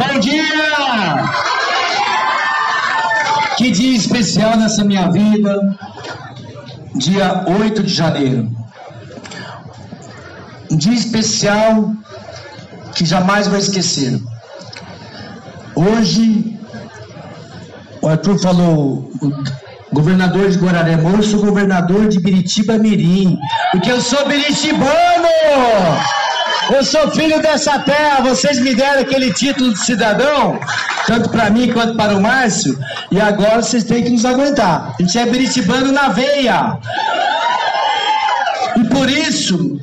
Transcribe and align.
Bom 0.00 0.18
dia! 0.18 1.30
Que 3.58 3.70
dia 3.70 3.94
especial 3.94 4.56
nessa 4.56 4.82
minha 4.82 5.10
vida, 5.10 5.76
dia 6.94 7.44
8 7.46 7.82
de 7.82 7.92
janeiro. 7.92 8.50
Um 10.70 10.76
dia 10.78 10.94
especial 10.94 11.92
que 12.94 13.04
jamais 13.04 13.46
vou 13.46 13.58
esquecer. 13.58 14.18
Hoje, 15.76 16.58
o 18.00 18.08
Arthur 18.08 18.38
falou, 18.38 19.12
governador 19.92 20.48
de 20.48 20.56
Guararema, 20.56 21.10
eu 21.10 21.22
sou 21.22 21.44
governador 21.44 22.08
de 22.08 22.18
Biritiba 22.20 22.78
Mirim, 22.78 23.38
porque 23.70 23.92
eu 23.92 24.00
sou 24.00 24.26
biritibano! 24.26 25.28
Eu 26.72 26.84
sou 26.84 27.10
filho 27.10 27.42
dessa 27.42 27.78
terra, 27.80 28.22
vocês 28.22 28.60
me 28.60 28.74
deram 28.74 29.00
aquele 29.00 29.32
título 29.32 29.72
de 29.72 29.80
cidadão, 29.80 30.58
tanto 31.06 31.28
para 31.28 31.50
mim 31.50 31.72
quanto 31.72 31.96
para 31.96 32.16
o 32.16 32.20
Márcio, 32.20 32.78
e 33.10 33.20
agora 33.20 33.62
vocês 33.62 33.84
têm 33.84 34.04
que 34.04 34.10
nos 34.10 34.24
aguentar. 34.24 34.94
A 34.98 35.02
gente 35.02 35.18
é 35.18 35.26
biritibano 35.26 35.90
na 35.90 36.08
veia. 36.08 36.78
E 38.76 38.84
por 38.84 39.10
isso, 39.10 39.80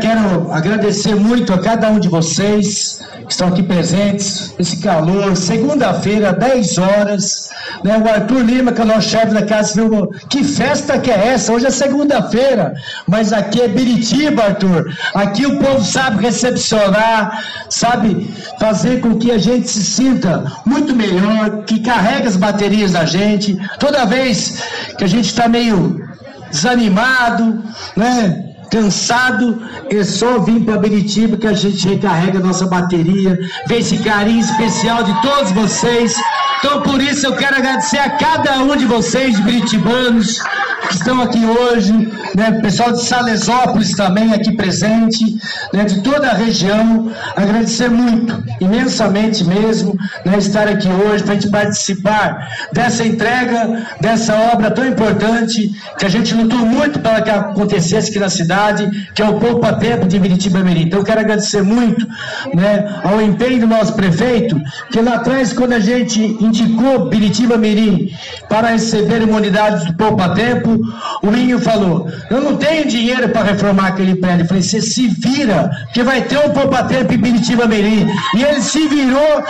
quero 0.00 0.52
agradecer 0.52 1.14
muito 1.14 1.52
a 1.52 1.58
cada 1.58 1.90
um 1.90 2.00
de 2.00 2.08
vocês 2.08 3.00
que 3.28 3.34
estão 3.34 3.48
aqui 3.48 3.62
presentes, 3.62 4.54
esse 4.58 4.78
calor, 4.78 5.36
segunda-feira, 5.36 6.32
10 6.32 6.78
horas, 6.78 7.50
né? 7.84 7.98
O 7.98 8.08
Arthur 8.08 8.40
Lima, 8.42 8.72
que 8.72 8.80
é 8.80 8.84
o 8.84 8.86
nosso 8.86 9.10
chefe 9.10 9.34
da 9.34 9.42
Casa 9.42 9.74
Civil, 9.74 10.10
que 10.30 10.42
festa 10.42 10.98
que 10.98 11.10
é 11.10 11.28
essa? 11.28 11.52
Hoje 11.52 11.66
é 11.66 11.70
segunda-feira, 11.70 12.74
mas 13.06 13.32
aqui 13.32 13.60
é 13.60 13.68
Biritiba, 13.68 14.44
Arthur. 14.44 14.90
Aqui 15.14 15.46
o 15.46 15.58
povo 15.58 15.84
sabe 15.84 16.22
recepcionar, 16.22 17.44
sabe 17.68 18.34
fazer 18.58 19.00
com 19.00 19.18
que 19.18 19.30
a 19.30 19.38
gente 19.38 19.68
se 19.68 19.84
sinta 19.84 20.44
muito 20.64 20.96
melhor, 20.96 21.64
que 21.64 21.80
carrega 21.80 22.28
as 22.28 22.36
baterias 22.36 22.92
da 22.92 23.04
gente. 23.04 23.58
Toda 23.78 24.06
vez 24.06 24.62
que 24.96 25.04
a 25.04 25.08
gente 25.08 25.26
está 25.26 25.46
meio 25.46 26.02
desanimado, 26.50 27.62
né? 27.94 28.47
Cansado, 28.70 29.62
é 29.90 30.04
só 30.04 30.38
vir 30.40 30.64
para 30.64 30.78
Beritiba 30.78 31.36
que 31.36 31.46
a 31.46 31.52
gente 31.52 31.86
recarrega 31.88 32.38
a 32.38 32.42
nossa 32.42 32.66
bateria, 32.66 33.38
vê 33.66 33.78
esse 33.78 33.98
carinho 33.98 34.40
especial 34.40 35.02
de 35.02 35.22
todos 35.22 35.52
vocês. 35.52 36.14
Então 36.58 36.82
por 36.82 37.00
isso 37.00 37.26
eu 37.26 37.36
quero 37.36 37.56
agradecer 37.56 37.98
a 37.98 38.10
cada 38.10 38.58
um 38.58 38.76
de 38.76 38.84
vocês, 38.84 39.38
biritibanos, 39.40 40.42
que 40.88 40.94
estão 40.94 41.20
aqui 41.22 41.44
hoje, 41.44 41.92
né, 42.34 42.52
pessoal 42.62 42.92
de 42.92 43.04
Salesópolis 43.04 43.92
também 43.92 44.32
aqui 44.32 44.52
presente, 44.52 45.36
né, 45.72 45.84
de 45.84 46.00
toda 46.02 46.30
a 46.30 46.34
região, 46.34 47.12
agradecer 47.36 47.88
muito, 47.88 48.42
imensamente 48.60 49.44
mesmo, 49.44 49.96
né, 50.24 50.38
estar 50.38 50.66
aqui 50.66 50.88
hoje 50.88 51.22
para 51.22 51.32
a 51.32 51.34
gente 51.36 51.50
participar 51.50 52.48
dessa 52.72 53.04
entrega, 53.04 53.86
dessa 54.00 54.34
obra 54.52 54.70
tão 54.70 54.86
importante, 54.86 55.70
que 55.98 56.06
a 56.06 56.08
gente 56.08 56.34
lutou 56.34 56.58
muito 56.58 56.98
para 57.00 57.22
que 57.22 57.30
acontecesse 57.30 58.10
aqui 58.10 58.18
na 58.18 58.30
cidade, 58.30 58.88
que 59.14 59.22
é 59.22 59.28
o 59.28 59.38
Poupa 59.38 59.74
Tempo 59.74 60.06
de 60.06 60.18
Biritiba 60.18 60.60
Mirim. 60.60 60.82
Então 60.82 61.00
eu 61.00 61.04
quero 61.04 61.20
agradecer 61.20 61.62
muito 61.62 62.06
né, 62.54 63.00
ao 63.04 63.20
empenho 63.20 63.60
do 63.60 63.66
nosso 63.66 63.92
prefeito, 63.92 64.60
que 64.90 65.00
lá 65.00 65.16
atrás, 65.16 65.52
quando 65.52 65.72
a 65.72 65.80
gente 65.80 66.36
indicou 66.48 67.08
Biritiba 67.08 67.56
Mirim 67.56 68.10
para 68.48 68.68
receber 68.68 69.22
imunidades 69.22 69.84
do 69.84 69.94
Poupa 69.94 70.30
Tempo, 70.30 70.80
o 71.22 71.30
Minho 71.30 71.58
falou: 71.58 72.08
Eu 72.30 72.40
não 72.40 72.56
tenho 72.56 72.86
dinheiro 72.86 73.28
para 73.28 73.44
reformar 73.44 73.88
aquele 73.88 74.16
prédio. 74.16 74.44
Eu 74.44 74.48
falei: 74.48 74.62
Você 74.62 74.80
se 74.80 75.08
vira, 75.08 75.70
que 75.92 76.02
vai 76.02 76.22
ter 76.22 76.38
um 76.38 76.50
Poupa 76.50 76.84
Tempo 76.84 77.12
em 77.12 77.18
Biritiba 77.18 77.66
Mirim. 77.66 78.08
E 78.34 78.42
ele 78.42 78.60
se 78.60 78.86
virou, 78.88 79.42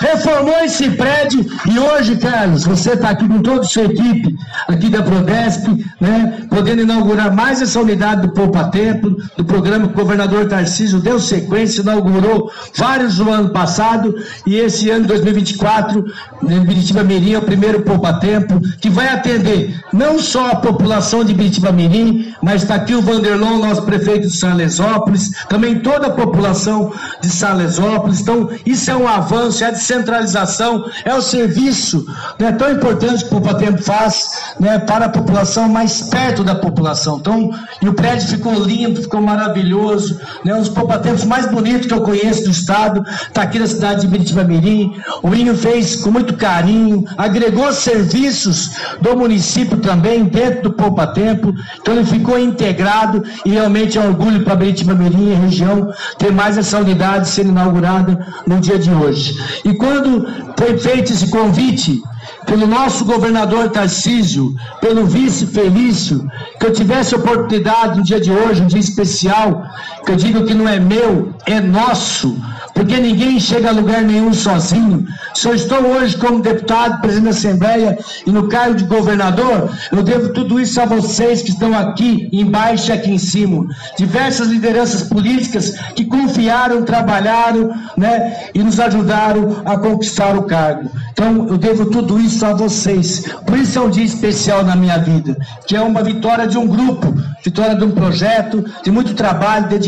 reformou 0.00 0.58
esse 0.64 0.90
prédio. 0.90 1.44
E 1.70 1.78
hoje, 1.78 2.16
Carlos, 2.16 2.64
você 2.64 2.92
está 2.92 3.10
aqui 3.10 3.26
com 3.26 3.40
toda 3.40 3.60
a 3.60 3.64
sua 3.64 3.84
equipe, 3.84 4.34
aqui 4.66 4.88
da 4.88 5.02
Prodesp, 5.02 5.66
né, 6.00 6.46
podendo 6.48 6.82
inaugurar 6.82 7.34
mais 7.34 7.60
essa 7.60 7.80
unidade 7.80 8.22
do 8.22 8.32
Poupa 8.32 8.64
Tempo, 8.64 9.10
do 9.36 9.44
programa 9.44 9.88
que 9.88 9.94
o 9.94 9.96
governador 9.96 10.48
Tarcísio 10.48 11.00
deu 11.00 11.18
sequência, 11.18 11.82
inaugurou 11.82 12.50
vários 12.76 13.18
no 13.18 13.30
ano 13.30 13.50
passado. 13.50 14.14
E 14.46 14.56
esse 14.56 14.90
ano, 14.90 15.06
2024, 15.06 16.04
em 16.42 16.60
Biritiba 16.60 17.02
Mirim 17.02 17.34
é 17.34 17.38
o 17.38 17.42
primeiro 17.42 17.82
Poupa 17.82 18.14
Tempo, 18.14 18.60
que 18.80 18.88
vai 18.88 19.08
atender 19.08 19.80
não 19.92 20.18
só 20.18 20.52
a 20.52 20.56
população 20.56 21.24
de 21.24 21.34
Biritiba 21.34 21.72
Mirim, 21.72 22.34
mas 22.42 22.62
está 22.62 22.76
aqui 22.76 22.94
o 22.94 23.02
Vanderlon, 23.02 23.58
nosso 23.58 23.82
prefeito 23.82 24.28
de 24.28 24.36
Salesópolis, 24.36 25.32
também 25.48 25.80
toda 25.80 26.08
a 26.08 26.10
população 26.10 26.92
de 27.20 27.28
Salesópolis. 27.28 28.20
Então, 28.20 28.50
isso 28.64 28.90
é 28.90 28.96
um 28.96 29.08
avanço, 29.08 29.64
é 29.64 29.68
a 29.68 29.70
descentralização, 29.70 30.84
é 31.04 31.14
o 31.14 31.20
serviço 31.20 32.06
né, 32.38 32.52
tão 32.52 32.70
importante 32.70 33.24
que 33.24 33.34
o 33.34 33.40
Poupa 33.40 33.54
Tempo 33.54 33.82
faz 33.82 34.54
né, 34.60 34.78
para 34.78 35.06
a 35.06 35.08
população, 35.08 35.68
mais 35.68 36.02
perto 36.02 36.44
da 36.44 36.54
população. 36.54 37.18
Então, 37.18 37.50
e 37.82 37.88
o 37.88 37.94
prédio 37.94 38.28
ficou 38.28 38.54
lindo, 38.54 39.02
ficou 39.02 39.20
maravilhoso, 39.20 40.20
né, 40.44 40.54
um 40.54 40.60
dos 40.60 40.68
Poupa 40.68 40.98
Tempos 40.98 41.24
mais 41.24 41.46
bonitos 41.50 41.86
que 41.86 41.94
eu 41.94 42.02
conheço 42.02 42.44
do 42.44 42.50
estado, 42.50 43.04
está 43.08 43.42
aqui 43.42 43.58
na 43.58 43.66
cidade 43.66 44.02
de 44.02 44.06
Biritiba 44.06 44.44
Mirim. 44.44 44.96
O 45.22 45.34
Inho 45.34 45.56
fez 45.56 45.96
com 45.96 46.10
muito 46.10 46.27
carinho, 46.36 47.04
agregou 47.16 47.72
serviços 47.72 48.72
do 49.00 49.16
município 49.16 49.78
também 49.78 50.24
dentro 50.24 50.64
do 50.64 50.72
Poupa 50.72 51.06
Tempo, 51.06 51.54
então 51.80 51.94
ele 51.94 52.04
ficou 52.04 52.38
integrado 52.38 53.22
e 53.44 53.50
realmente 53.50 53.98
é 53.98 54.00
um 54.00 54.08
orgulho 54.08 54.44
para 54.44 54.56
Biritiba 54.56 54.94
Mirim 54.94 55.32
e 55.32 55.34
região 55.34 55.92
ter 56.18 56.32
mais 56.32 56.58
essa 56.58 56.78
unidade 56.78 57.28
sendo 57.28 57.50
inaugurada 57.50 58.26
no 58.46 58.60
dia 58.60 58.78
de 58.78 58.90
hoje. 58.90 59.36
E 59.64 59.74
quando 59.74 60.26
foi 60.56 60.78
feito 60.78 61.12
esse 61.12 61.30
convite, 61.30 62.02
pelo 62.46 62.66
nosso 62.66 63.04
governador 63.04 63.68
Tarcísio, 63.68 64.54
pelo 64.80 65.06
vice 65.06 65.46
Felício, 65.46 66.26
que 66.58 66.66
eu 66.66 66.72
tivesse 66.72 67.14
oportunidade 67.14 67.98
no 67.98 68.04
dia 68.04 68.20
de 68.20 68.30
hoje, 68.30 68.62
um 68.62 68.66
dia 68.66 68.80
especial, 68.80 69.64
que 70.04 70.12
eu 70.12 70.16
digo 70.16 70.44
que 70.44 70.54
não 70.54 70.68
é 70.68 70.78
meu, 70.78 71.32
é 71.46 71.60
nosso, 71.60 72.36
porque 72.74 72.96
ninguém 72.98 73.40
chega 73.40 73.68
a 73.68 73.72
lugar 73.72 74.02
nenhum 74.02 74.32
sozinho. 74.32 75.06
Se 75.34 75.48
eu 75.48 75.54
estou 75.54 75.78
hoje 75.78 76.16
como 76.16 76.40
deputado, 76.40 77.00
presidente 77.00 77.24
da 77.24 77.30
Assembleia 77.30 77.98
e 78.26 78.30
no 78.30 78.48
cargo 78.48 78.74
de 78.74 78.84
governador, 78.84 79.70
eu 79.90 80.02
devo 80.02 80.32
tudo 80.32 80.60
isso 80.60 80.80
a 80.80 80.86
vocês 80.86 81.42
que 81.42 81.50
estão 81.50 81.76
aqui 81.76 82.28
embaixo 82.32 82.90
e 82.90 82.92
aqui 82.92 83.10
em 83.10 83.18
cima. 83.18 83.66
Diversas 83.96 84.48
lideranças 84.48 85.02
políticas 85.02 85.72
que 85.94 86.04
confiaram, 86.04 86.84
trabalharam 86.84 87.72
né, 87.96 88.48
e 88.54 88.62
nos 88.62 88.78
ajudaram 88.78 89.62
a 89.64 89.76
conquistar 89.76 90.36
o 90.36 90.44
cargo. 90.44 90.90
Então, 91.12 91.48
eu 91.48 91.58
devo 91.58 91.86
tudo 91.86 92.20
isso 92.20 92.46
a 92.46 92.54
vocês. 92.54 93.24
Por 93.44 93.58
isso 93.58 93.78
é 93.78 93.82
um 93.82 93.90
dia 93.90 94.04
especial 94.04 94.64
na 94.64 94.76
minha 94.76 94.98
vida, 94.98 95.36
que 95.66 95.76
é 95.76 95.80
uma 95.80 96.02
vitória 96.02 96.46
de 96.46 96.56
um 96.56 96.66
grupo, 96.66 97.12
vitória 97.44 97.74
de 97.74 97.84
um 97.84 97.90
projeto, 97.90 98.64
de 98.84 98.90
muito 98.90 99.14
trabalho, 99.14 99.68
dedicação 99.68 99.87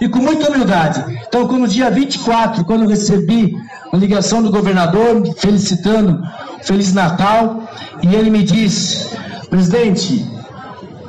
e 0.00 0.08
com 0.08 0.18
muita 0.18 0.48
humildade. 0.50 1.04
Então, 1.26 1.46
no 1.46 1.68
dia 1.68 1.90
24, 1.90 2.64
quando 2.64 2.82
eu 2.82 2.88
recebi 2.88 3.54
a 3.92 3.96
ligação 3.96 4.42
do 4.42 4.50
governador 4.50 5.20
me 5.20 5.32
felicitando 5.34 6.22
Feliz 6.62 6.92
Natal, 6.92 7.68
e 8.02 8.14
ele 8.14 8.30
me 8.30 8.42
disse, 8.42 9.08
presidente, 9.48 10.24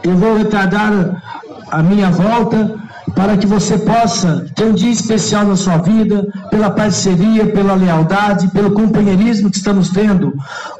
eu 0.03 0.15
vou 0.17 0.37
retardar 0.37 1.21
a 1.71 1.81
minha 1.81 2.11
volta 2.11 2.82
para 3.15 3.37
que 3.37 3.45
você 3.45 3.77
possa 3.77 4.45
ter 4.55 4.65
um 4.65 4.73
dia 4.73 4.91
especial 4.91 5.45
na 5.45 5.55
sua 5.55 5.77
vida, 5.77 6.27
pela 6.49 6.71
parceria, 6.71 7.45
pela 7.47 7.75
lealdade, 7.75 8.47
pelo 8.49 8.71
companheirismo 8.71 9.49
que 9.49 9.57
estamos 9.57 9.89
tendo, 9.89 10.33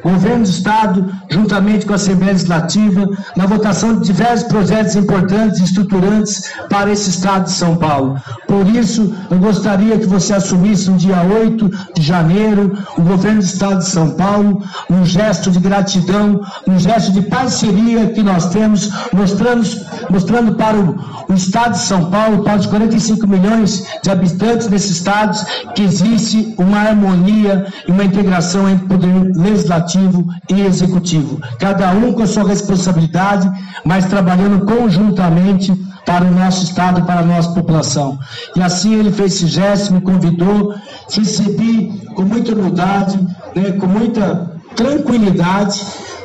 governo 0.04 0.44
do 0.44 0.50
Estado, 0.50 1.14
juntamente 1.30 1.86
com 1.86 1.94
a 1.94 1.96
Assembleia 1.96 2.34
Legislativa, 2.34 3.08
na 3.36 3.46
votação 3.46 4.00
de 4.00 4.06
diversos 4.06 4.48
projetos 4.48 4.96
importantes 4.96 5.60
e 5.60 5.64
estruturantes 5.64 6.52
para 6.70 6.92
esse 6.92 7.10
Estado 7.10 7.46
de 7.46 7.52
São 7.52 7.76
Paulo. 7.76 8.20
Por 8.48 8.68
isso, 8.68 9.14
eu 9.30 9.38
gostaria 9.38 9.98
que 9.98 10.08
você 10.08 10.34
assumisse 10.34 10.90
no 10.90 10.98
dia 10.98 11.22
8 11.22 11.70
de 11.96 12.02
janeiro 12.02 12.78
o 12.98 13.02
governo 13.02 13.40
do 13.40 13.46
Estado 13.46 13.80
de 13.80 13.90
São 13.90 14.12
Paulo, 14.12 14.64
um 14.90 15.06
gesto 15.06 15.52
de 15.52 15.60
gratidão, 15.60 16.42
um 16.68 16.80
gesto 16.80 17.12
de 17.12 17.22
parceria 17.22 18.08
que 18.08 18.24
nós 18.24 18.50
temos, 18.50 18.90
mostrando, 19.12 19.64
mostrando 20.10 20.56
para 20.56 20.78
o, 20.78 21.00
o 21.30 21.34
Estado 21.34 21.74
de 21.74 21.80
São 21.80 22.10
Paulo, 22.10 22.23
para 22.44 22.60
os 22.60 22.66
45 22.66 23.28
milhões 23.28 23.86
de 24.02 24.10
habitantes 24.10 24.68
desses 24.68 24.98
estados, 24.98 25.44
que 25.76 25.82
existe 25.82 26.54
uma 26.58 26.80
harmonia 26.80 27.66
e 27.88 27.92
uma 27.92 28.04
integração 28.04 28.70
entre 28.70 28.88
poder 28.88 29.32
legislativo 29.36 30.26
e 30.50 30.62
executivo. 30.62 31.42
Cada 31.60 31.92
um 31.92 32.14
com 32.14 32.24
a 32.24 32.28
sua 32.28 32.48
responsabilidade, 32.48 33.50
mas 33.86 34.06
trabalhando 34.06 34.66
conjuntamente 34.66 35.74
para 36.06 36.26
o 36.26 36.32
nosso 36.32 36.64
Estado, 36.66 37.04
para 37.04 37.22
a 37.22 37.26
nossa 37.26 37.52
população. 37.52 38.20
E 38.56 38.62
assim 38.62 38.94
ele 38.96 39.12
fez 39.12 39.34
esse 39.34 39.48
gesto, 39.48 39.94
me 39.94 40.02
convidou, 40.02 40.74
recebi 41.12 42.02
com 42.16 42.24
muita 42.24 42.54
humildade, 42.54 43.18
né, 43.56 43.72
com 43.80 43.88
muita 43.88 44.54
tranquilidade, 44.76 45.82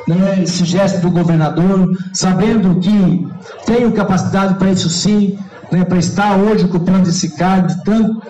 né, 0.07 0.41
esse 0.43 0.65
gesto 0.65 1.01
do 1.01 1.11
governador, 1.11 1.97
sabendo 2.13 2.81
que 2.81 3.27
tenho 3.67 3.93
capacidade 3.93 4.55
para 4.55 4.71
isso 4.71 4.89
sim, 4.89 5.39
né, 5.71 5.85
para 5.85 5.99
estar 5.99 6.37
hoje 6.37 6.65
ocupando 6.65 7.09
esse 7.09 7.37
cargo 7.37 7.69
de 7.69 7.85
tão, 7.85 8.23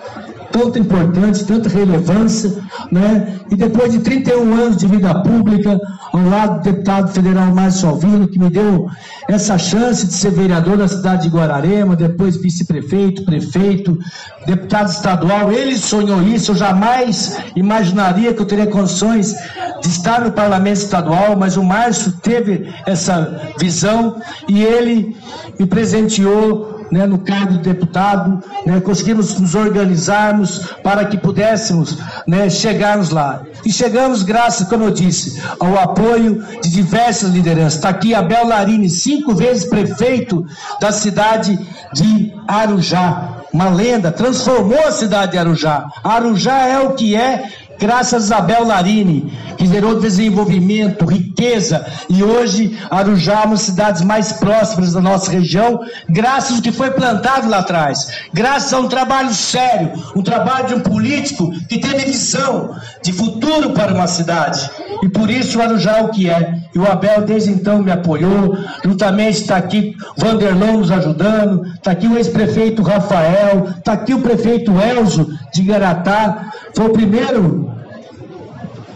tanta 0.51 0.79
importância, 0.79 1.45
tanta 1.45 1.69
relevância, 1.69 2.61
né? 2.91 3.39
E 3.49 3.55
depois 3.55 3.91
de 3.91 3.99
31 3.99 4.53
anos 4.53 4.77
de 4.77 4.87
vida 4.87 5.13
pública, 5.21 5.79
ao 6.11 6.23
lado 6.27 6.59
do 6.59 6.63
deputado 6.63 7.11
federal 7.11 7.53
Márcio 7.53 7.89
Alvino, 7.89 8.27
que 8.27 8.39
me 8.39 8.49
deu 8.49 8.87
essa 9.27 9.57
chance 9.57 10.07
de 10.07 10.13
ser 10.13 10.31
vereador 10.31 10.77
da 10.77 10.87
cidade 10.87 11.23
de 11.23 11.29
Guararema, 11.29 11.95
depois 11.95 12.35
vice-prefeito, 12.35 13.23
prefeito, 13.23 13.97
deputado 14.45 14.89
estadual, 14.89 15.51
ele 15.51 15.77
sonhou 15.77 16.21
isso, 16.23 16.51
eu 16.51 16.55
jamais 16.55 17.37
imaginaria 17.55 18.33
que 18.33 18.41
eu 18.41 18.45
teria 18.45 18.67
condições 18.67 19.35
de 19.81 19.87
estar 19.87 20.21
no 20.21 20.31
parlamento 20.31 20.77
estadual, 20.77 21.35
mas 21.37 21.57
o 21.57 21.63
Márcio 21.63 22.11
teve 22.23 22.67
essa 22.85 23.39
visão 23.59 24.19
e 24.47 24.63
ele 24.63 25.15
me 25.59 25.67
presenteou 25.67 26.78
né, 26.91 27.05
no 27.05 27.19
cargo 27.19 27.53
de 27.53 27.59
deputado, 27.59 28.43
né, 28.65 28.79
conseguimos 28.79 29.39
nos 29.39 29.55
organizarmos 29.55 30.73
para 30.83 31.05
que 31.05 31.17
pudéssemos 31.17 31.97
né, 32.27 32.49
chegarmos 32.49 33.09
lá. 33.09 33.41
E 33.65 33.71
chegamos 33.71 34.23
graças, 34.23 34.67
como 34.67 34.85
eu 34.85 34.91
disse, 34.91 35.41
ao 35.59 35.77
apoio 35.77 36.43
de 36.61 36.69
diversas 36.69 37.31
lideranças. 37.31 37.75
Está 37.75 37.89
aqui 37.89 38.13
Abel 38.13 38.47
Larini, 38.47 38.89
cinco 38.89 39.35
vezes 39.35 39.65
prefeito 39.65 40.45
da 40.79 40.91
cidade 40.91 41.59
de 41.93 42.33
Arujá. 42.47 43.35
Uma 43.51 43.69
lenda, 43.69 44.11
transformou 44.11 44.79
a 44.87 44.91
cidade 44.91 45.31
de 45.31 45.37
Arujá. 45.37 45.87
Arujá 46.03 46.67
é 46.67 46.79
o 46.79 46.93
que 46.93 47.15
é 47.15 47.49
graças 47.79 48.31
a 48.31 48.37
Abel 48.37 48.67
Larini, 48.67 49.31
que 49.57 49.65
gerou 49.65 49.99
desenvolvimento, 49.99 51.05
riqueza, 51.05 51.85
e 52.09 52.21
hoje 52.21 52.77
Arujá 52.89 53.41
é 53.41 53.45
uma 53.45 53.55
das 53.55 53.61
cidades 53.61 54.01
mais 54.01 54.33
prósperas 54.33 54.93
da 54.93 55.01
nossa 55.01 55.31
região, 55.31 55.79
graças 56.09 56.57
ao 56.57 56.61
que 56.61 56.71
foi 56.71 56.91
plantado 56.91 57.47
lá 57.49 57.59
atrás, 57.59 58.09
graças 58.33 58.73
a 58.73 58.79
um 58.79 58.89
trabalho 58.89 59.33
sério, 59.33 59.91
um 60.15 60.21
trabalho 60.21 60.67
de 60.67 60.73
um 60.75 60.79
político 60.81 61.51
que 61.67 61.79
teve 61.79 62.05
visão 62.05 62.75
de 63.01 63.13
futuro 63.13 63.71
para 63.71 63.93
uma 63.93 64.07
cidade. 64.07 64.69
E 65.01 65.07
por 65.07 65.29
isso 65.29 65.61
Arujá 65.61 65.99
é 65.99 66.03
o 66.03 66.09
que 66.09 66.29
é. 66.29 66.59
E 66.75 66.79
o 66.79 66.85
Abel 66.85 67.21
desde 67.21 67.51
então 67.51 67.81
me 67.81 67.91
apoiou, 67.91 68.57
juntamente 68.83 69.41
está 69.41 69.55
aqui 69.55 69.95
Vanderlão 70.17 70.79
nos 70.79 70.91
ajudando, 70.91 71.65
está 71.75 71.91
aqui 71.91 72.07
o 72.07 72.17
ex-prefeito 72.17 72.81
Rafael, 72.81 73.67
está 73.77 73.93
aqui 73.93 74.13
o 74.13 74.19
prefeito 74.19 74.73
Elzo 74.79 75.29
de 75.53 75.61
Garatá, 75.61 76.51
foi 76.75 76.85
o 76.87 76.89
primeiro 76.89 77.68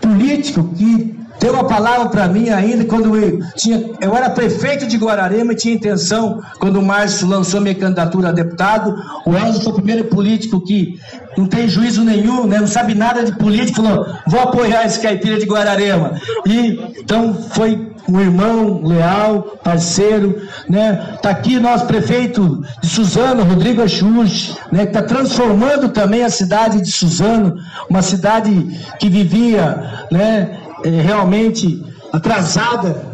político 0.03 0.69
que 0.77 1.15
deu 1.43 1.59
a 1.59 1.65
palavra 1.65 2.07
para 2.07 2.25
mim 2.29 2.49
ainda 2.49 2.85
quando 2.85 3.17
eu 3.17 3.39
tinha. 3.53 3.83
Eu 3.99 4.15
era 4.15 4.29
prefeito 4.29 4.87
de 4.87 4.95
Guararema 4.95 5.51
e 5.51 5.55
tinha 5.57 5.75
intenção, 5.75 6.41
quando 6.57 6.77
o 6.77 6.81
Márcio 6.81 7.27
lançou 7.27 7.59
minha 7.59 7.75
candidatura 7.75 8.29
a 8.29 8.31
deputado, 8.31 8.95
o 9.25 9.35
Elzo 9.35 9.61
foi 9.61 9.73
o 9.73 9.75
primeiro 9.75 10.05
político 10.05 10.61
que 10.61 10.97
não 11.37 11.45
tem 11.45 11.67
juízo 11.67 12.01
nenhum, 12.05 12.47
né, 12.47 12.59
não 12.59 12.67
sabe 12.67 12.95
nada 12.95 13.25
de 13.25 13.33
política, 13.33 13.81
falou: 13.81 14.07
vou 14.25 14.39
apoiar 14.39 14.85
esse 14.85 15.01
caipira 15.01 15.37
de 15.37 15.45
Guararema. 15.45 16.13
E 16.45 16.79
então 16.97 17.33
foi 17.33 17.91
um 18.07 18.19
irmão 18.19 18.81
leal, 18.83 19.57
parceiro, 19.63 20.41
né? 20.69 21.17
Tá 21.21 21.29
aqui 21.29 21.59
nosso 21.59 21.85
prefeito 21.85 22.63
de 22.81 22.87
Suzano, 22.87 23.43
Rodrigo 23.43 23.81
Axux, 23.81 24.57
né? 24.71 24.85
Que 24.85 24.97
está 24.97 25.01
transformando 25.01 25.89
também 25.89 26.23
a 26.23 26.29
cidade 26.29 26.81
de 26.81 26.91
Suzano, 26.91 27.57
uma 27.89 28.01
cidade 28.01 28.51
que 28.99 29.09
vivia, 29.09 30.05
né? 30.11 30.59
É, 30.83 30.89
realmente 30.89 31.83
atrasada 32.11 33.12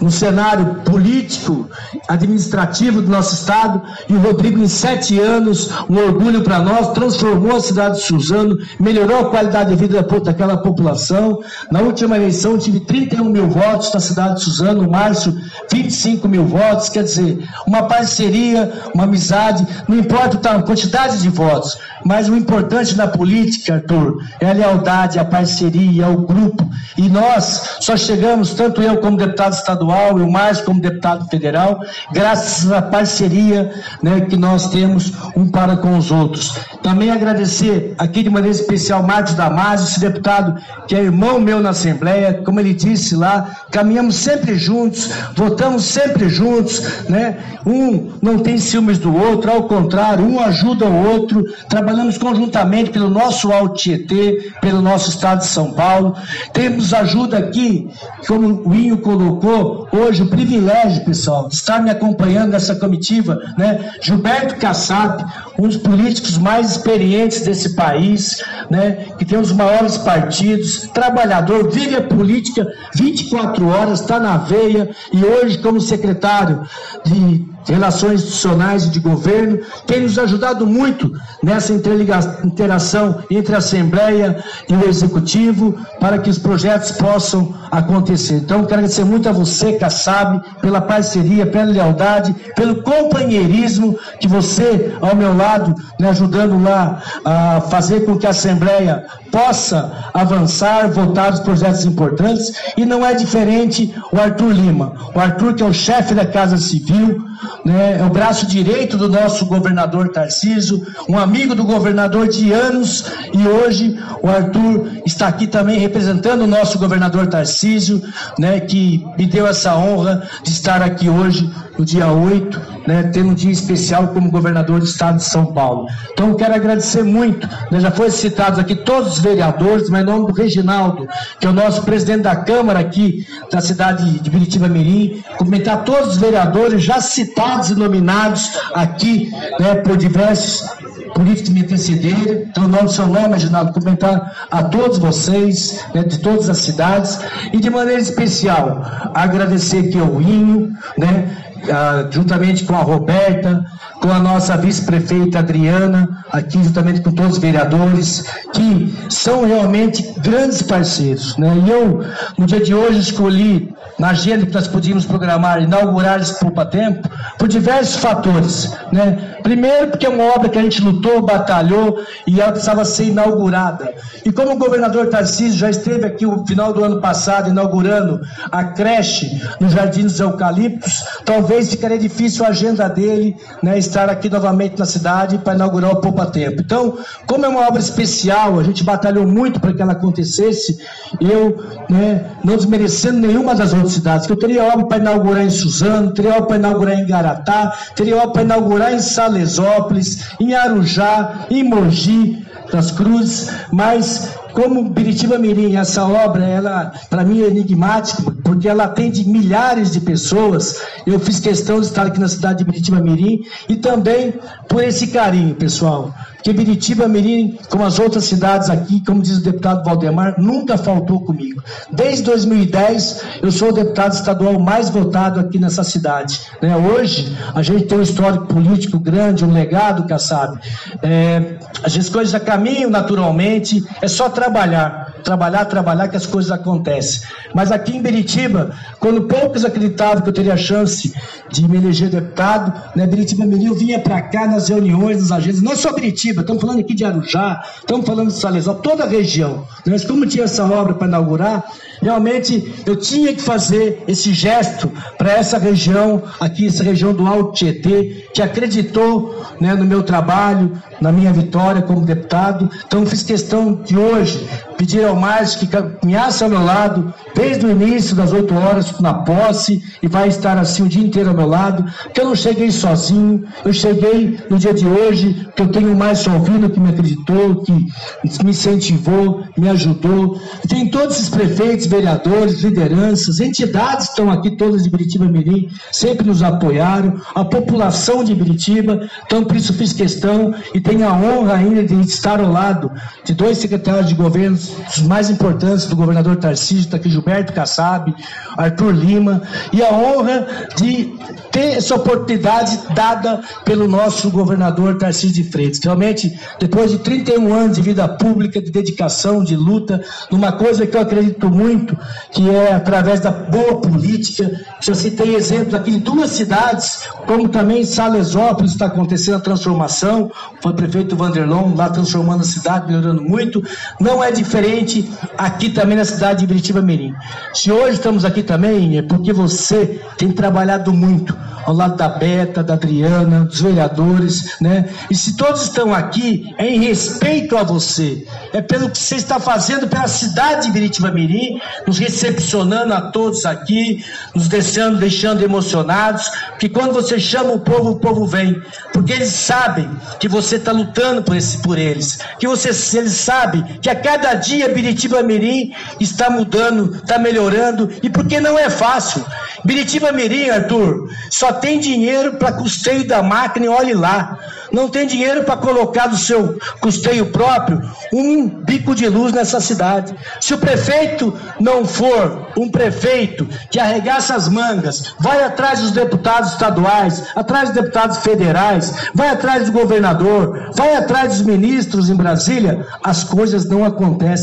no 0.00 0.10
cenário 0.10 0.76
político, 0.84 1.68
administrativo 2.08 3.00
do 3.00 3.10
nosso 3.10 3.34
estado, 3.34 3.82
e 4.08 4.14
o 4.14 4.18
Rodrigo, 4.18 4.60
em 4.60 4.68
sete 4.68 5.18
anos, 5.18 5.70
um 5.88 5.96
orgulho 5.96 6.42
para 6.42 6.58
nós, 6.58 6.92
transformou 6.92 7.56
a 7.56 7.60
cidade 7.60 7.96
de 7.96 8.02
Suzano, 8.02 8.58
melhorou 8.78 9.20
a 9.20 9.30
qualidade 9.30 9.70
de 9.70 9.76
vida 9.76 10.02
daquela 10.02 10.56
população. 10.56 11.40
Na 11.70 11.80
última 11.80 12.16
eleição, 12.16 12.58
tive 12.58 12.80
31 12.80 13.24
mil 13.24 13.48
votos 13.48 13.92
na 13.92 14.00
cidade 14.00 14.36
de 14.36 14.44
Suzano, 14.44 14.82
no 14.82 14.90
Márcio, 14.90 15.34
25 15.70 16.28
mil 16.28 16.44
votos, 16.44 16.88
quer 16.88 17.04
dizer, 17.04 17.48
uma 17.66 17.84
parceria, 17.84 18.72
uma 18.94 19.04
amizade, 19.04 19.66
não 19.88 19.98
importa 19.98 20.50
a 20.50 20.62
quantidade 20.62 21.20
de 21.20 21.28
votos, 21.28 21.78
mas 22.04 22.28
o 22.28 22.36
importante 22.36 22.96
na 22.96 23.06
política, 23.06 23.74
Arthur, 23.74 24.22
é 24.40 24.50
a 24.50 24.52
lealdade, 24.52 25.18
a 25.18 25.24
parceria, 25.24 26.08
o 26.08 26.18
grupo, 26.18 26.68
e 26.96 27.08
nós 27.08 27.78
só 27.80 27.96
chegamos, 27.96 28.54
tanto 28.54 28.82
eu 28.82 28.98
como 28.98 29.16
deputado 29.16 29.54
estadual, 29.54 29.83
estadual, 29.84 30.18
eu 30.18 30.30
mais 30.30 30.60
como 30.60 30.80
deputado 30.80 31.28
federal, 31.28 31.80
graças 32.12 32.72
à 32.72 32.80
parceria 32.80 33.72
né, 34.02 34.22
que 34.22 34.36
nós 34.36 34.70
temos 34.70 35.12
um 35.36 35.48
para 35.48 35.76
com 35.76 35.96
os 35.96 36.10
outros. 36.10 36.54
Também 36.82 37.10
agradecer 37.10 37.94
aqui 37.98 38.22
de 38.22 38.30
maneira 38.30 38.56
especial 38.56 39.02
Marcos 39.02 39.34
Damasio, 39.34 39.86
esse 39.86 40.00
deputado 40.00 40.60
que 40.86 40.94
é 40.94 41.02
irmão 41.02 41.40
meu 41.40 41.60
na 41.60 41.70
Assembleia, 41.70 42.42
como 42.44 42.60
ele 42.60 42.74
disse 42.74 43.14
lá, 43.14 43.56
caminhamos 43.70 44.16
sempre 44.16 44.56
juntos, 44.56 45.10
votamos 45.34 45.84
sempre 45.84 46.28
juntos, 46.28 47.08
né? 47.08 47.36
Um 47.66 48.12
não 48.20 48.38
tem 48.38 48.58
ciúmes 48.58 48.98
do 48.98 49.14
outro, 49.14 49.50
ao 49.50 49.64
contrário, 49.64 50.24
um 50.24 50.38
ajuda 50.40 50.84
o 50.84 51.12
outro, 51.12 51.44
trabalhamos 51.68 52.18
conjuntamente 52.18 52.90
pelo 52.90 53.08
nosso 53.08 53.50
Alto 53.50 53.74
Tietê, 53.74 54.52
pelo 54.60 54.82
nosso 54.82 55.10
estado 55.10 55.40
de 55.40 55.46
São 55.46 55.72
Paulo. 55.72 56.14
Temos 56.52 56.92
ajuda 56.92 57.38
aqui, 57.38 57.88
como 58.26 58.62
o 58.64 58.74
Inho 58.74 58.98
colocou, 58.98 59.73
hoje 59.92 60.22
o 60.22 60.28
privilégio, 60.28 61.04
pessoal, 61.04 61.48
de 61.48 61.54
estar 61.54 61.82
me 61.82 61.90
acompanhando 61.90 62.52
nessa 62.52 62.74
comitiva, 62.74 63.38
né? 63.58 63.92
Gilberto 64.00 64.56
Kassab, 64.56 65.24
um 65.58 65.68
dos 65.68 65.76
políticos 65.76 66.38
mais 66.38 66.72
experientes 66.72 67.42
desse 67.42 67.74
país, 67.74 68.42
né? 68.70 69.06
Que 69.18 69.24
tem 69.24 69.38
os 69.38 69.52
maiores 69.52 69.96
partidos, 69.98 70.88
trabalhador, 70.92 71.70
vive 71.70 71.96
a 71.96 72.02
política 72.02 72.66
24 72.94 73.68
horas, 73.68 74.00
está 74.00 74.18
na 74.18 74.36
veia 74.36 74.90
e 75.12 75.24
hoje 75.24 75.58
como 75.58 75.80
secretário 75.80 76.62
de 77.04 77.53
relações 77.66 78.22
institucionais 78.22 78.84
e 78.84 78.90
de 78.90 79.00
governo, 79.00 79.58
tem 79.86 80.02
nos 80.02 80.18
ajudado 80.18 80.66
muito 80.66 81.12
nessa 81.42 81.72
interação 81.72 83.22
entre 83.30 83.54
a 83.54 83.58
Assembleia 83.58 84.42
e 84.68 84.74
o 84.74 84.88
Executivo 84.88 85.78
para 86.00 86.18
que 86.18 86.30
os 86.30 86.38
projetos 86.38 86.92
possam 86.92 87.54
acontecer. 87.70 88.36
Então, 88.36 88.62
quero 88.64 88.74
agradecer 88.74 89.04
muito 89.04 89.28
a 89.28 89.32
você, 89.32 89.72
Kassab, 89.72 90.40
pela 90.60 90.80
parceria, 90.80 91.46
pela 91.46 91.64
lealdade, 91.64 92.34
pelo 92.54 92.82
companheirismo 92.82 93.98
que 94.20 94.28
você, 94.28 94.94
ao 95.00 95.16
meu 95.16 95.36
lado, 95.36 95.74
me 95.98 96.06
ajudando 96.06 96.62
lá 96.62 97.02
a 97.24 97.60
fazer 97.62 98.04
com 98.04 98.16
que 98.16 98.26
a 98.26 98.30
Assembleia 98.30 99.04
possa 99.32 100.10
avançar, 100.12 100.88
votar 100.90 101.32
os 101.32 101.40
projetos 101.40 101.84
importantes, 101.84 102.52
e 102.76 102.84
não 102.84 103.04
é 103.04 103.14
diferente 103.14 103.94
o 104.12 104.20
Arthur 104.20 104.52
Lima. 104.52 104.94
O 105.14 105.18
Arthur, 105.18 105.54
que 105.54 105.62
é 105.62 105.66
o 105.66 105.72
chefe 105.72 106.14
da 106.14 106.24
Casa 106.26 106.56
Civil, 106.56 107.24
né, 107.64 107.98
é 108.00 108.04
o 108.04 108.10
braço 108.10 108.46
direito 108.46 108.96
do 108.96 109.08
nosso 109.08 109.46
governador 109.46 110.10
Tarciso, 110.10 110.86
um 111.08 111.18
amigo 111.18 111.54
do 111.54 111.64
governador 111.64 112.28
de 112.28 112.52
anos, 112.52 113.04
e 113.32 113.46
hoje 113.46 113.98
o 114.22 114.28
Arthur 114.28 114.88
está 115.04 115.28
aqui 115.28 115.46
também 115.46 115.78
representando 115.78 116.42
o 116.42 116.46
nosso 116.46 116.78
governador 116.78 117.26
Tarcísio, 117.26 118.02
né, 118.38 118.60
que 118.60 119.04
me 119.18 119.26
deu 119.26 119.46
essa 119.46 119.76
honra 119.76 120.28
de 120.42 120.50
estar 120.50 120.82
aqui 120.82 121.08
hoje, 121.08 121.50
no 121.76 121.84
dia 121.84 122.06
8, 122.06 122.60
né, 122.86 123.02
tendo 123.12 123.30
um 123.30 123.34
dia 123.34 123.50
especial 123.50 124.08
como 124.08 124.30
governador 124.30 124.78
do 124.78 124.84
estado 124.84 125.16
de 125.16 125.24
São 125.24 125.46
Paulo. 125.46 125.88
Então 126.12 126.34
quero 126.34 126.54
agradecer 126.54 127.02
muito, 127.02 127.48
né, 127.70 127.80
já 127.80 127.90
foi 127.90 128.10
citados 128.10 128.58
aqui 128.58 128.74
todos 128.74 129.14
os 129.14 129.18
vereadores, 129.18 129.88
mas 129.90 130.02
em 130.02 130.06
nome 130.06 130.26
do 130.26 130.32
Reginaldo, 130.32 131.08
que 131.40 131.46
é 131.46 131.50
o 131.50 131.52
nosso 131.52 131.82
presidente 131.82 132.22
da 132.22 132.36
Câmara 132.36 132.78
aqui 132.78 133.26
da 133.50 133.60
cidade 133.60 134.20
de 134.20 134.30
Biritiba 134.30 134.68
Mirim, 134.68 135.22
cumprimentar 135.36 135.84
todos 135.84 136.10
os 136.10 136.16
vereadores 136.16 136.82
já 136.82 137.00
citados 137.00 137.33
e 137.70 137.74
nominados 137.74 138.50
aqui 138.74 139.30
né, 139.58 139.76
por 139.76 139.96
diversos 139.96 140.68
políticos 141.14 141.48
que 141.48 141.54
me 141.54 141.62
antecederam. 141.62 142.42
Então, 142.48 142.64
o 142.64 142.68
nome 142.68 142.84
do 142.84 142.92
seu 142.92 143.06
nome, 143.06 143.34
Reginaldo, 143.34 143.72
cumprimentar 143.72 144.46
a 144.50 144.64
todos 144.64 144.98
vocês, 144.98 145.84
né, 145.94 146.02
de 146.02 146.18
todas 146.18 146.48
as 146.50 146.58
cidades, 146.58 147.20
e 147.52 147.58
de 147.58 147.70
maneira 147.70 148.00
especial 148.00 148.82
agradecer 149.14 149.88
aqui 149.88 149.98
ao 149.98 150.20
Inho, 150.20 150.72
né, 150.98 151.53
ah, 151.70 152.06
juntamente 152.10 152.64
com 152.64 152.74
a 152.74 152.82
Roberta, 152.82 153.64
com 154.00 154.10
a 154.12 154.18
nossa 154.18 154.56
vice-prefeita 154.56 155.38
Adriana, 155.38 156.24
aqui 156.30 156.62
juntamente 156.62 157.00
com 157.00 157.10
todos 157.10 157.32
os 157.32 157.38
vereadores, 157.38 158.24
que 158.52 158.94
são 159.08 159.46
realmente 159.46 160.02
grandes 160.18 160.62
parceiros. 160.62 161.36
Né? 161.36 161.52
E 161.64 161.70
eu, 161.70 162.04
no 162.36 162.46
dia 162.46 162.60
de 162.60 162.74
hoje, 162.74 162.98
escolhi, 162.98 163.74
na 163.98 164.10
agenda 164.10 164.44
que 164.44 164.52
nós 164.52 164.66
podíamos 164.66 165.04
programar, 165.04 165.62
inaugurar 165.62 166.20
esse 166.20 166.38
Poupa 166.38 166.66
Tempo, 166.66 167.08
por 167.38 167.48
diversos 167.48 167.96
fatores. 167.96 168.76
Né? 168.92 169.36
Primeiro, 169.42 169.88
porque 169.88 170.06
é 170.06 170.08
uma 170.08 170.34
obra 170.34 170.48
que 170.48 170.58
a 170.58 170.62
gente 170.62 170.82
lutou, 170.82 171.22
batalhou 171.22 172.02
e 172.26 172.40
ela 172.40 172.50
precisava 172.50 172.84
ser 172.84 173.04
inaugurada. 173.04 173.94
E 174.24 174.32
como 174.32 174.52
o 174.52 174.58
governador 174.58 175.06
Tarcísio 175.08 175.58
já 175.58 175.70
esteve 175.70 176.06
aqui 176.06 176.26
no 176.26 176.46
final 176.46 176.72
do 176.72 176.82
ano 176.82 177.00
passado 177.00 177.50
inaugurando 177.50 178.20
a 178.50 178.64
creche 178.64 179.40
no 179.60 179.68
Jardim 179.68 180.02
dos 180.02 180.18
Eucaliptos, 180.18 181.04
talvez 181.24 181.53
vez 181.54 181.70
ficaria 181.70 181.98
difícil 181.98 182.44
a 182.44 182.48
agenda 182.48 182.88
dele 182.88 183.36
né, 183.62 183.78
estar 183.78 184.08
aqui 184.10 184.28
novamente 184.28 184.78
na 184.78 184.84
cidade 184.84 185.38
para 185.38 185.54
inaugurar 185.54 185.92
o 185.92 186.00
Poupa 186.00 186.26
Tempo. 186.26 186.62
Então, 186.62 186.98
como 187.26 187.44
é 187.44 187.48
uma 187.48 187.66
obra 187.66 187.80
especial, 187.80 188.58
a 188.58 188.62
gente 188.62 188.82
batalhou 188.82 189.26
muito 189.26 189.60
para 189.60 189.72
que 189.72 189.80
ela 189.80 189.92
acontecesse, 189.92 190.78
eu, 191.20 191.64
né, 191.88 192.32
não 192.42 192.56
desmerecendo 192.56 193.26
nenhuma 193.26 193.54
das 193.54 193.72
outras 193.72 193.92
cidades, 193.92 194.26
que 194.26 194.32
eu 194.32 194.38
teria 194.38 194.64
obra 194.64 194.86
para 194.86 194.98
inaugurar 194.98 195.44
em 195.44 195.50
Suzano, 195.50 196.12
teria 196.12 196.32
obra 196.32 196.46
para 196.46 196.56
inaugurar 196.56 196.98
em 196.98 197.06
Garatá, 197.06 197.72
teria 197.94 198.16
obra 198.16 198.30
para 198.30 198.42
inaugurar 198.42 198.92
em 198.92 199.00
Salesópolis, 199.00 200.30
em 200.40 200.54
Arujá, 200.54 201.46
em 201.50 201.62
Mogi, 201.62 202.44
das 202.72 202.90
Cruzes, 202.90 203.50
mas 203.70 204.30
como 204.54 204.88
Biritiba 204.88 205.36
Mirim, 205.36 205.76
essa 205.76 206.06
obra, 206.06 206.44
ela 206.44 206.92
para 207.10 207.24
mim 207.24 207.42
é 207.42 207.48
enigmática, 207.48 208.22
porque 208.44 208.68
ela 208.68 208.84
atende 208.84 209.28
milhares 209.28 209.90
de 209.90 210.00
pessoas. 210.00 210.80
Eu 211.04 211.18
fiz 211.18 211.40
questão 211.40 211.80
de 211.80 211.86
estar 211.86 212.06
aqui 212.06 212.20
na 212.20 212.28
cidade 212.28 212.58
de 212.58 212.64
Biritiba 212.64 213.00
Mirim 213.00 213.44
e 213.68 213.76
também 213.76 214.34
por 214.68 214.82
esse 214.82 215.08
carinho, 215.08 215.54
pessoal. 215.56 216.14
Porque 216.44 216.52
Biritiba 216.52 217.08
Mirim, 217.08 217.58
como 217.70 217.86
as 217.86 217.98
outras 217.98 218.26
cidades 218.26 218.68
aqui, 218.68 219.02
como 219.02 219.22
diz 219.22 219.38
o 219.38 219.42
deputado 219.42 219.82
Valdemar, 219.82 220.34
nunca 220.38 220.76
faltou 220.76 221.18
comigo. 221.20 221.62
Desde 221.90 222.22
2010, 222.24 223.24
eu 223.40 223.50
sou 223.50 223.70
o 223.70 223.72
deputado 223.72 224.12
estadual 224.12 224.60
mais 224.60 224.90
votado 224.90 225.40
aqui 225.40 225.58
nessa 225.58 225.82
cidade. 225.82 226.38
Né? 226.60 226.76
Hoje, 226.76 227.34
a 227.54 227.62
gente 227.62 227.86
tem 227.86 227.96
um 227.96 228.02
histórico 228.02 228.44
político 228.44 228.98
grande, 228.98 229.42
um 229.42 229.54
legado, 229.54 230.06
Kassab. 230.06 230.58
É, 231.02 231.56
as 231.82 232.10
coisas 232.10 232.42
caminham 232.42 232.90
naturalmente, 232.90 233.82
é 234.02 234.06
só 234.06 234.28
trabalhar. 234.28 235.14
Trabalhar, 235.24 235.64
trabalhar, 235.64 236.08
que 236.08 236.16
as 236.18 236.26
coisas 236.26 236.50
acontecem. 236.50 237.26
Mas 237.54 237.72
aqui 237.72 237.96
em 237.96 238.02
Biritiba, 238.02 238.72
quando 239.00 239.22
poucos 239.22 239.64
acreditavam 239.64 240.20
que 240.20 240.28
eu 240.28 240.32
teria 240.34 240.54
chance 240.54 241.14
de 241.50 241.66
me 241.66 241.78
eleger 241.78 242.10
deputado, 242.10 242.70
né, 242.94 243.06
Biritiba 243.06 243.46
Mirim, 243.46 243.68
eu 243.68 243.74
vinha 243.74 243.98
para 243.98 244.20
cá 244.20 244.46
nas 244.46 244.68
reuniões, 244.68 245.22
nas 245.22 245.32
agências, 245.32 245.62
não 245.62 245.74
só 245.74 245.94
Biritiba, 246.34 246.42
estamos 246.42 246.60
falando 246.60 246.80
aqui 246.80 246.94
de 246.94 247.04
Arujá, 247.04 247.62
estamos 247.78 248.06
falando 248.06 248.28
de 248.28 248.34
Salesal, 248.34 248.74
toda 248.76 249.04
a 249.04 249.08
região. 249.08 249.66
Né? 249.86 249.92
Mas 249.92 250.04
como 250.04 250.26
tinha 250.26 250.44
essa 250.44 250.64
obra 250.64 250.94
para 250.94 251.06
inaugurar, 251.06 251.64
realmente 252.02 252.82
eu 252.84 252.96
tinha 252.96 253.32
que 253.32 253.40
fazer 253.40 254.02
esse 254.08 254.32
gesto 254.32 254.90
para 255.16 255.32
essa 255.32 255.58
região, 255.58 256.22
aqui, 256.40 256.66
essa 256.66 256.82
região 256.82 257.12
do 257.12 257.26
Alto 257.26 257.52
Tietê, 257.52 258.26
que 258.34 258.42
acreditou 258.42 259.42
né, 259.60 259.74
no 259.74 259.84
meu 259.84 260.02
trabalho, 260.02 260.72
na 261.00 261.12
minha 261.12 261.32
vitória 261.32 261.82
como 261.82 262.04
deputado. 262.04 262.68
Então 262.86 263.06
fiz 263.06 263.22
questão 263.22 263.74
de 263.74 263.96
hoje 263.96 264.44
pedir 264.76 265.04
ao 265.04 265.16
Márcio 265.16 265.60
que 265.60 265.66
caminhasse 265.66 266.42
ao 266.42 266.50
meu 266.50 266.64
lado 266.64 267.12
desde 267.34 267.66
o 267.66 267.70
início 267.70 268.14
das 268.14 268.32
8 268.32 268.54
horas 268.54 269.00
na 269.00 269.14
posse 269.14 269.82
e 270.02 270.08
vai 270.08 270.28
estar 270.28 270.56
assim 270.58 270.84
o 270.84 270.88
dia 270.88 271.04
inteiro 271.04 271.30
ao 271.30 271.36
meu 271.36 271.46
lado, 271.46 271.84
porque 272.04 272.20
eu 272.20 272.26
não 272.26 272.34
cheguei 272.34 272.70
sozinho, 272.70 273.44
eu 273.64 273.72
cheguei 273.72 274.38
no 274.48 274.58
dia 274.58 274.72
de 274.72 274.86
hoje, 274.86 275.48
que 275.54 275.62
eu 275.62 275.68
tenho 275.68 275.92
o 275.92 275.96
Márcio 275.96 276.32
Alvino 276.32 276.70
que 276.70 276.80
me 276.80 276.90
acreditou, 276.90 277.62
que 277.62 277.72
me 277.72 278.50
incentivou, 278.50 279.42
me 279.56 279.68
ajudou. 279.68 280.40
Tem 280.68 280.88
todos 280.90 281.16
esses 281.16 281.28
prefeitos, 281.28 281.86
vereadores, 281.86 282.62
lideranças, 282.62 283.40
entidades 283.40 284.06
que 284.06 284.12
estão 284.12 284.30
aqui 284.30 284.56
todas 284.56 284.84
de 284.84 284.90
Biritiba 284.90 285.26
Mirim, 285.26 285.68
sempre 285.90 286.26
nos 286.26 286.42
apoiaram, 286.42 287.20
a 287.34 287.44
população 287.44 288.22
de 288.22 288.34
Biritiba, 288.34 289.08
então 289.26 289.44
por 289.44 289.56
isso 289.56 289.72
fiz 289.72 289.92
questão 289.92 290.54
e 290.74 290.80
tenho 290.80 291.08
a 291.08 291.12
honra 291.12 291.54
ainda 291.54 291.84
de 291.84 291.94
estar 292.00 292.40
ao 292.40 292.50
lado 292.50 292.90
de 293.24 293.34
dois 293.34 293.58
secretários 293.58 294.08
de 294.08 294.14
governo, 294.14 294.56
os 294.88 295.02
mais 295.02 295.30
importantes 295.30 295.86
do 295.86 295.96
governador 295.96 296.36
Tarcísio, 296.36 296.84
está 296.84 296.96
aqui 296.96 297.10
Gilberto 297.10 297.52
Kassab, 297.52 298.14
Arthur 298.56 298.92
Lima, 298.92 299.42
e 299.72 299.82
a 299.82 299.92
honra 299.92 300.46
de 300.76 301.14
ter 301.54 301.76
essa 301.76 301.94
oportunidade 301.94 302.80
dada 302.94 303.40
pelo 303.64 303.86
nosso 303.86 304.28
governador 304.28 304.98
Tarcísio 304.98 305.44
de 305.44 305.50
Freitas. 305.50 305.78
Realmente, 305.82 306.36
depois 306.58 306.90
de 306.90 306.98
31 306.98 307.54
anos 307.54 307.76
de 307.76 307.82
vida 307.82 308.08
pública, 308.08 308.60
de 308.60 308.72
dedicação, 308.72 309.44
de 309.44 309.54
luta, 309.54 310.02
numa 310.32 310.50
coisa 310.50 310.84
que 310.84 310.96
eu 310.96 311.00
acredito 311.00 311.48
muito, 311.48 311.96
que 312.32 312.50
é 312.50 312.72
através 312.72 313.20
da 313.20 313.30
boa 313.30 313.80
política, 313.80 314.50
já 314.80 314.94
citei 314.94 315.36
exemplos 315.36 315.74
aqui 315.74 315.92
em 315.92 315.98
duas 316.00 316.30
cidades, 316.30 317.08
como 317.26 317.48
também 317.48 317.82
em 317.82 317.84
Salesópolis 317.84 318.72
está 318.72 318.86
acontecendo 318.86 319.36
a 319.36 319.40
transformação, 319.40 320.32
foi 320.60 320.72
o 320.72 320.74
prefeito 320.74 321.14
Vanderlon 321.14 321.74
lá 321.76 321.88
transformando 321.88 322.40
a 322.40 322.44
cidade, 322.44 322.88
melhorando 322.88 323.22
muito. 323.22 323.62
Não 324.00 324.22
é 324.22 324.32
diferente 324.54 325.10
aqui 325.36 325.70
também 325.70 325.96
na 325.96 326.04
cidade 326.04 326.40
de 326.40 326.46
Biritiba 326.46 326.80
Mirim. 326.80 327.12
Se 327.52 327.72
hoje 327.72 327.94
estamos 327.94 328.24
aqui 328.24 328.40
também, 328.40 328.98
é 328.98 329.02
porque 329.02 329.32
você 329.32 330.00
tem 330.16 330.30
trabalhado 330.30 330.92
muito 330.92 331.36
ao 331.66 331.74
lado 331.74 331.96
da 331.96 332.08
Beta, 332.08 332.62
da 332.62 332.74
Adriana, 332.74 333.44
dos 333.44 333.60
vereadores, 333.60 334.56
né? 334.60 334.88
E 335.10 335.14
se 335.14 335.36
todos 335.36 335.62
estão 335.62 335.94
aqui, 335.94 336.54
é 336.58 336.66
em 336.68 336.78
respeito 336.78 337.56
a 337.56 337.62
você, 337.62 338.26
é 338.52 338.60
pelo 338.60 338.90
que 338.90 338.98
você 338.98 339.16
está 339.16 339.40
fazendo 339.40 339.88
pela 339.88 340.06
cidade 340.06 340.66
de 340.66 340.72
Biritiba 340.72 341.10
Mirim, 341.10 341.60
nos 341.86 341.98
recepcionando 341.98 342.92
a 342.92 343.00
todos 343.00 343.46
aqui, 343.46 344.04
nos 344.34 344.48
deixando, 344.48 344.98
deixando 344.98 345.42
emocionados, 345.42 346.30
que 346.58 346.68
quando 346.68 346.92
você 346.92 347.18
chama 347.18 347.52
o 347.52 347.60
povo, 347.60 347.92
o 347.92 347.96
povo 347.96 348.26
vem, 348.26 348.60
porque 348.92 349.12
eles 349.12 349.30
sabem 349.30 349.88
que 350.20 350.28
você 350.28 350.56
está 350.56 350.72
lutando 350.72 351.22
por, 351.22 351.36
esse, 351.36 351.58
por 351.58 351.78
eles, 351.78 352.18
que 352.38 352.46
você, 352.46 352.68
eles 352.98 353.14
sabem 353.14 353.62
que 353.80 353.88
a 353.88 353.96
cada 353.96 354.34
dia 354.44 354.68
Biritiba 354.68 355.22
Mirim 355.22 355.72
está 355.98 356.30
mudando, 356.30 356.96
está 356.96 357.18
melhorando, 357.18 357.90
e 358.02 358.08
porque 358.08 358.40
não 358.40 358.58
é 358.58 358.70
fácil. 358.70 359.24
Biritiba 359.64 360.12
Mirim, 360.12 360.50
Arthur, 360.50 361.08
só 361.30 361.52
tem 361.52 361.80
dinheiro 361.80 362.34
para 362.34 362.52
custeio 362.52 363.06
da 363.06 363.22
máquina 363.22 363.64
olhe 363.70 363.94
lá. 363.94 364.38
Não 364.72 364.88
tem 364.88 365.06
dinheiro 365.06 365.44
para 365.44 365.56
colocar 365.56 366.08
no 366.08 366.16
seu 366.16 366.58
custeio 366.80 367.26
próprio 367.26 367.80
um 368.12 368.48
bico 368.48 368.92
de 368.94 369.08
luz 369.08 369.32
nessa 369.32 369.60
cidade. 369.60 370.12
Se 370.40 370.52
o 370.52 370.58
prefeito 370.58 371.32
não 371.60 371.84
for 371.84 372.48
um 372.58 372.68
prefeito 372.68 373.48
que 373.70 373.78
arregaça 373.78 374.34
as 374.34 374.48
mangas, 374.48 375.14
vai 375.20 375.44
atrás 375.44 375.80
dos 375.80 375.92
deputados 375.92 376.52
estaduais, 376.52 377.22
atrás 377.36 377.70
dos 377.70 377.82
deputados 377.82 378.18
federais, 378.18 378.92
vai 379.14 379.28
atrás 379.28 379.66
do 379.66 379.72
governador, 379.72 380.72
vai 380.74 380.96
atrás 380.96 381.38
dos 381.38 381.42
ministros 381.42 382.10
em 382.10 382.16
Brasília, 382.16 382.84
as 383.02 383.22
coisas 383.22 383.68
não 383.68 383.84
acontecem. 383.84 384.33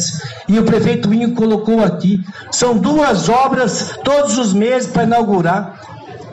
E 0.47 0.59
o 0.59 0.63
prefeito 0.63 1.09
Minho 1.09 1.33
colocou 1.33 1.83
aqui: 1.83 2.23
são 2.51 2.77
duas 2.77 3.29
obras 3.29 3.97
todos 4.03 4.37
os 4.37 4.53
meses 4.53 4.89
para 4.89 5.03
inaugurar 5.03 5.79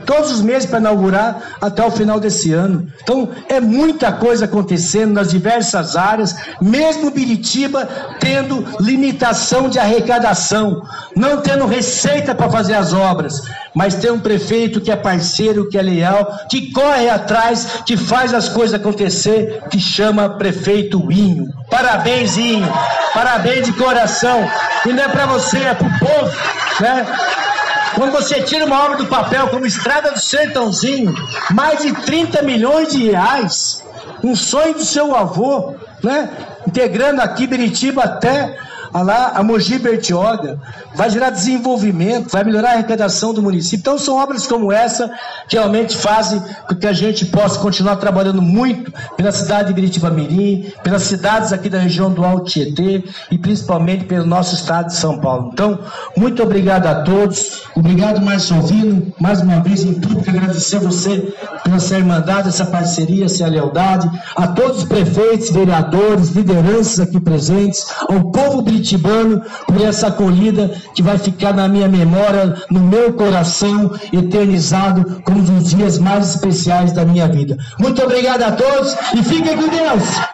todos 0.09 0.33
os 0.33 0.41
meses 0.41 0.65
para 0.65 0.79
inaugurar 0.79 1.59
até 1.61 1.85
o 1.85 1.91
final 1.91 2.19
desse 2.19 2.51
ano. 2.51 2.91
Então, 3.03 3.29
é 3.47 3.61
muita 3.61 4.11
coisa 4.11 4.47
acontecendo 4.47 5.13
nas 5.13 5.29
diversas 5.29 5.97
áreas, 5.97 6.35
mesmo 6.63 7.11
Biritiba 7.11 7.87
tendo 8.19 8.65
limitação 8.81 9.69
de 9.69 9.79
arrecadação, 9.79 10.83
não 11.15 11.43
tendo 11.43 11.67
receita 11.67 12.35
para 12.35 12.51
fazer 12.51 12.73
as 12.73 12.95
obras, 12.95 13.43
mas 13.75 13.97
tem 13.97 14.11
um 14.11 14.19
prefeito 14.19 14.81
que 14.81 14.91
é 14.91 14.97
parceiro, 14.97 15.69
que 15.69 15.77
é 15.77 15.83
leal, 15.83 16.39
que 16.49 16.73
corre 16.73 17.11
atrás, 17.11 17.83
que 17.85 17.95
faz 17.95 18.33
as 18.33 18.49
coisas 18.49 18.81
acontecer, 18.81 19.63
que 19.71 19.79
chama 19.79 20.31
prefeito 20.31 21.13
Inho. 21.13 21.53
Parabéns, 21.69 22.39
Inho. 22.39 22.67
Parabéns 23.13 23.67
de 23.67 23.75
coração. 23.75 24.49
E 24.87 24.89
não 24.89 25.03
é 25.03 25.09
para 25.09 25.27
você, 25.27 25.59
é 25.59 25.75
para 25.75 25.87
o 25.87 25.99
povo, 25.99 26.37
né? 26.81 27.07
Quando 27.95 28.13
você 28.13 28.43
tira 28.43 28.65
uma 28.65 28.85
obra 28.85 28.99
do 28.99 29.07
papel 29.07 29.49
como 29.49 29.67
Estrada 29.67 30.11
do 30.13 30.21
Sertãozinho, 30.21 31.15
mais 31.51 31.83
de 31.83 31.93
30 31.93 32.43
milhões 32.43 32.89
de 32.93 33.11
reais, 33.11 33.83
um 34.23 34.35
sonho 34.35 34.75
do 34.75 34.85
seu 34.85 35.15
avô, 35.15 35.75
né? 36.03 36.29
Integrando 36.67 37.21
aqui 37.21 37.47
Beritiba 37.47 38.03
até 38.05 38.57
a 38.93 39.03
lá 39.03 39.33
a 39.35 39.43
Mogi 39.43 39.79
Bertioga, 39.79 40.61
vai 40.95 41.11
gerar 41.11 41.31
desenvolvimento, 41.31 42.31
vai 42.31 42.45
melhorar 42.45 42.71
a 42.71 42.73
arrecadação 42.75 43.33
do 43.35 43.43
município. 43.43 43.79
Então 43.79 43.99
são 43.99 44.17
obras 44.17 44.47
como 44.47 44.73
essa 44.73 45.11
que 45.49 45.57
realmente 45.57 45.97
fazem 45.97 46.43
com 46.69 46.75
que 46.75 46.87
a 46.87 46.93
gente 46.93 47.27
possa 47.27 47.59
continuar 47.59 47.97
trabalhando 47.97 48.43
muito 48.43 48.93
pela 49.17 49.33
cidade 49.33 49.69
de 49.69 49.75
Biritiba 49.75 50.11
Mirim, 50.11 50.73
pelas 50.83 51.03
cidades 51.03 51.53
aqui 51.53 51.69
da 51.69 51.79
região 51.79 52.13
do 52.13 52.25
Alto 52.25 52.51
Tietê 52.51 53.05
e 53.31 53.39
principalmente 53.39 54.05
pelo 54.05 54.27
nosso 54.27 54.55
estado 54.55 54.87
de 54.87 54.97
São 54.97 55.19
Paulo. 55.19 55.51
Então, 55.53 55.79
muito 56.17 56.43
obrigado 56.43 56.87
a 56.87 57.03
todos. 57.03 57.63
Obrigado, 57.75 58.21
Márcio 58.21 58.57
Alvino, 58.57 59.13
mais 59.19 59.41
uma 59.41 59.61
vez 59.61 59.85
em 59.85 59.95
público 59.95 60.29
agradecer 60.31 60.77
a 60.77 60.81
você 60.81 61.35
pela 61.63 61.77
essa 61.77 61.97
irmandade, 61.97 62.49
essa 62.49 62.67
parceria, 62.67 63.25
essa 63.25 63.47
lealdade, 63.47 64.11
a 64.37 64.47
todos 64.49 64.79
os 64.79 64.85
prefeitos, 64.85 65.51
vereadores, 65.51 66.31
lideranças 66.31 67.01
aqui 67.01 67.19
presentes, 67.21 67.87
ao 68.09 68.31
povo 68.31 68.63
curitibano 68.79 69.43
por 69.67 69.81
essa 69.83 70.09
acolhida 70.09 70.71
que 70.95 71.03
vai 71.03 71.19
ficar 71.19 71.53
na 71.53 71.69
minha 71.69 71.89
memória, 71.89 72.55
no 72.71 72.81
meu 72.81 73.13
coração, 73.13 73.93
eternizado 74.13 75.21
como 75.25 75.41
um 75.41 75.59
dos 75.59 75.71
dias 75.71 75.99
mais 75.99 76.31
especiais 76.31 76.93
da 76.93 77.05
minha 77.05 77.29
vida. 77.29 77.57
Muito 77.79 78.03
obrigado 78.03 78.43
a 78.43 78.53
todos 78.53 78.97
e 79.15 79.23
fiquem 79.23 79.57
com 79.57 79.69
Deus! 79.69 80.29